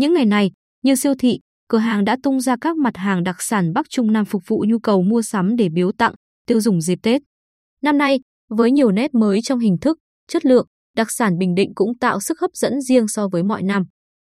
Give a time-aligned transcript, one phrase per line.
[0.00, 0.50] Những ngày này,
[0.82, 4.12] nhiều siêu thị, cửa hàng đã tung ra các mặt hàng đặc sản Bắc Trung
[4.12, 6.14] Nam phục vụ nhu cầu mua sắm để biếu tặng,
[6.46, 7.22] tiêu dùng dịp Tết.
[7.82, 10.66] Năm nay, với nhiều nét mới trong hình thức, chất lượng,
[10.96, 13.84] đặc sản Bình Định cũng tạo sức hấp dẫn riêng so với mọi năm.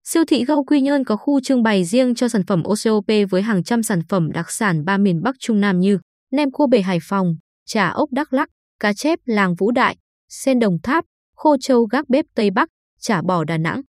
[0.05, 3.43] Siêu thị Gâu Quy Nhơn có khu trưng bày riêng cho sản phẩm OCOP với
[3.43, 5.99] hàng trăm sản phẩm đặc sản ba miền Bắc Trung Nam như
[6.33, 7.35] nem cua bể Hải Phòng,
[7.67, 8.49] chả ốc Đắk Lắc,
[8.79, 9.97] cá chép làng Vũ Đại,
[10.29, 11.05] sen Đồng Tháp,
[11.37, 12.69] khô châu gác bếp Tây Bắc,
[13.01, 13.81] chả bò Đà Nẵng.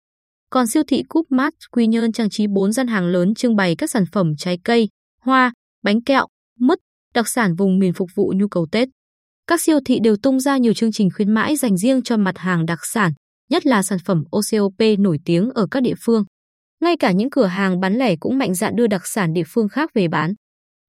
[0.50, 3.76] Còn siêu thị Cúp Mát Quy Nhơn trang trí 4 gian hàng lớn trưng bày
[3.76, 4.88] các sản phẩm trái cây,
[5.22, 6.26] hoa, bánh kẹo,
[6.58, 6.78] mứt,
[7.14, 8.88] đặc sản vùng miền phục vụ nhu cầu Tết.
[9.46, 12.38] Các siêu thị đều tung ra nhiều chương trình khuyến mãi dành riêng cho mặt
[12.38, 13.12] hàng đặc sản,
[13.50, 16.24] nhất là sản phẩm OCOP nổi tiếng ở các địa phương.
[16.80, 19.68] Ngay cả những cửa hàng bán lẻ cũng mạnh dạn đưa đặc sản địa phương
[19.68, 20.34] khác về bán.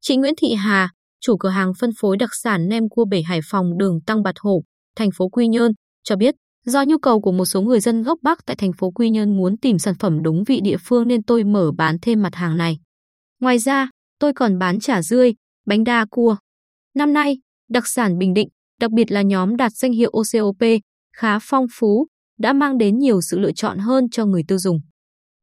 [0.01, 0.89] Chị Nguyễn Thị Hà,
[1.19, 4.35] chủ cửa hàng phân phối đặc sản nem cua bể Hải Phòng đường Tăng Bạt
[4.39, 4.63] Hổ,
[4.95, 5.71] thành phố Quy Nhơn,
[6.03, 8.91] cho biết do nhu cầu của một số người dân gốc Bắc tại thành phố
[8.91, 12.21] Quy Nhơn muốn tìm sản phẩm đúng vị địa phương nên tôi mở bán thêm
[12.21, 12.79] mặt hàng này.
[13.39, 15.33] Ngoài ra, tôi còn bán chả rươi,
[15.65, 16.35] bánh đa cua.
[16.95, 17.37] Năm nay,
[17.69, 18.47] đặc sản Bình Định,
[18.79, 20.63] đặc biệt là nhóm đạt danh hiệu OCOP,
[21.15, 22.07] khá phong phú,
[22.39, 24.79] đã mang đến nhiều sự lựa chọn hơn cho người tiêu dùng.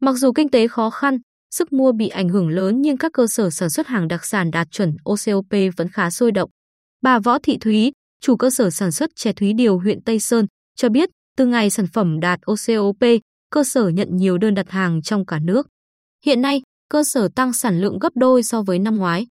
[0.01, 1.19] Mặc dù kinh tế khó khăn,
[1.51, 4.51] sức mua bị ảnh hưởng lớn nhưng các cơ sở sản xuất hàng đặc sản
[4.51, 6.51] đạt chuẩn OCOP vẫn khá sôi động.
[7.03, 10.47] Bà Võ Thị Thúy, chủ cơ sở sản xuất chè Thúy Điều huyện Tây Sơn,
[10.79, 13.05] cho biết từ ngày sản phẩm đạt OCOP,
[13.51, 15.67] cơ sở nhận nhiều đơn đặt hàng trong cả nước.
[16.25, 19.27] Hiện nay, cơ sở tăng sản lượng gấp đôi so với năm ngoái.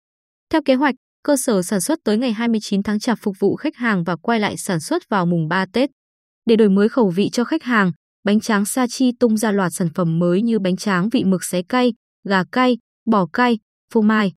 [0.49, 3.75] Theo kế hoạch, cơ sở sản xuất tới ngày 29 tháng Chạp phục vụ khách
[3.75, 5.89] hàng và quay lại sản xuất vào mùng 3 Tết.
[6.45, 7.91] Để đổi mới khẩu vị cho khách hàng,
[8.23, 11.43] bánh tráng Sa Chi tung ra loạt sản phẩm mới như bánh tráng vị mực
[11.43, 11.93] xé cay,
[12.27, 13.59] gà cay, bò cay,
[13.93, 14.33] phô mai.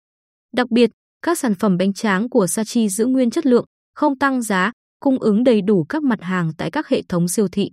[0.52, 0.90] Đặc biệt,
[1.22, 4.72] các sản phẩm bánh tráng của Sa Chi giữ nguyên chất lượng, không tăng giá,
[5.00, 7.70] cung ứng đầy đủ các mặt hàng tại các hệ thống siêu thị.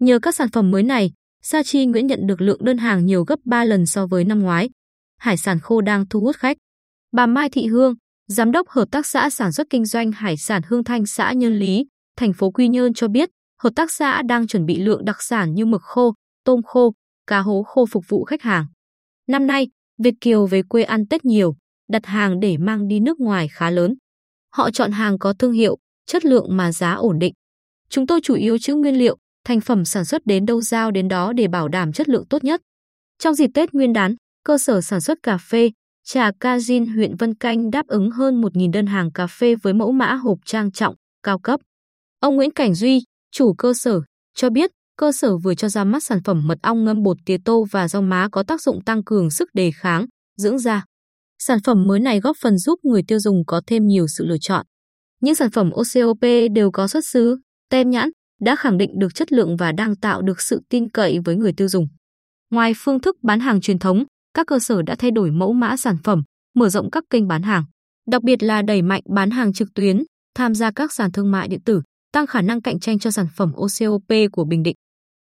[0.00, 3.24] Nhờ các sản phẩm mới này, Sa Chi Nguyễn nhận được lượng đơn hàng nhiều
[3.24, 4.70] gấp 3 lần so với năm ngoái.
[5.18, 6.56] Hải sản khô đang thu hút khách.
[7.12, 7.94] Bà Mai Thị Hương,
[8.28, 11.58] Giám đốc Hợp tác xã Sản xuất Kinh doanh Hải sản Hương Thanh xã Nhân
[11.58, 13.28] Lý, thành phố Quy Nhơn cho biết,
[13.62, 16.94] hợp tác xã đang chuẩn bị lượng đặc sản như mực khô, tôm khô,
[17.26, 18.66] cá hố khô phục vụ khách hàng.
[19.28, 21.56] Năm nay, Việt Kiều về quê ăn Tết nhiều,
[21.88, 23.94] đặt hàng để mang đi nước ngoài khá lớn.
[24.54, 27.34] Họ chọn hàng có thương hiệu, chất lượng mà giá ổn định.
[27.90, 31.08] Chúng tôi chủ yếu chữ nguyên liệu, thành phẩm sản xuất đến đâu giao đến
[31.08, 32.60] đó để bảo đảm chất lượng tốt nhất.
[33.18, 34.14] Trong dịp Tết Nguyên đán,
[34.44, 35.70] cơ sở sản xuất cà phê,
[36.04, 39.92] trà Cajin huyện Vân Canh đáp ứng hơn 1.000 đơn hàng cà phê với mẫu
[39.92, 41.60] mã hộp trang trọng, cao cấp.
[42.20, 43.02] Ông Nguyễn Cảnh Duy,
[43.32, 44.00] chủ cơ sở,
[44.34, 47.36] cho biết cơ sở vừa cho ra mắt sản phẩm mật ong ngâm bột tía
[47.44, 50.84] tô và rau má có tác dụng tăng cường sức đề kháng, dưỡng da.
[51.38, 54.38] Sản phẩm mới này góp phần giúp người tiêu dùng có thêm nhiều sự lựa
[54.40, 54.66] chọn.
[55.20, 56.20] Những sản phẩm OCOP
[56.52, 57.38] đều có xuất xứ,
[57.70, 61.18] tem nhãn, đã khẳng định được chất lượng và đang tạo được sự tin cậy
[61.24, 61.88] với người tiêu dùng.
[62.50, 65.76] Ngoài phương thức bán hàng truyền thống, các cơ sở đã thay đổi mẫu mã
[65.76, 66.22] sản phẩm,
[66.54, 67.64] mở rộng các kênh bán hàng,
[68.10, 70.02] đặc biệt là đẩy mạnh bán hàng trực tuyến,
[70.34, 73.26] tham gia các sàn thương mại điện tử, tăng khả năng cạnh tranh cho sản
[73.36, 74.74] phẩm OCOP của Bình Định.